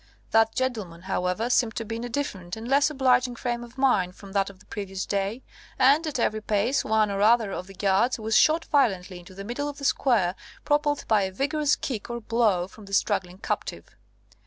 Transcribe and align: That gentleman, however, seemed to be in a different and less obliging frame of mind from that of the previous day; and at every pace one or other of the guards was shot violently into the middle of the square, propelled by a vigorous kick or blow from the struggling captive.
That 0.31 0.55
gentleman, 0.55 1.03
however, 1.03 1.47
seemed 1.51 1.75
to 1.75 1.85
be 1.85 1.97
in 1.97 2.03
a 2.03 2.09
different 2.09 2.57
and 2.57 2.67
less 2.67 2.89
obliging 2.89 3.35
frame 3.35 3.63
of 3.63 3.77
mind 3.77 4.15
from 4.15 4.31
that 4.31 4.49
of 4.49 4.57
the 4.59 4.65
previous 4.65 5.05
day; 5.05 5.43
and 5.77 6.07
at 6.07 6.17
every 6.17 6.41
pace 6.41 6.83
one 6.83 7.11
or 7.11 7.21
other 7.21 7.51
of 7.51 7.67
the 7.67 7.75
guards 7.75 8.17
was 8.17 8.35
shot 8.35 8.65
violently 8.65 9.19
into 9.19 9.35
the 9.35 9.43
middle 9.45 9.69
of 9.69 9.77
the 9.77 9.85
square, 9.85 10.33
propelled 10.65 11.07
by 11.07 11.21
a 11.21 11.31
vigorous 11.31 11.75
kick 11.75 12.09
or 12.09 12.19
blow 12.19 12.67
from 12.67 12.85
the 12.85 12.93
struggling 12.95 13.37
captive. 13.37 13.95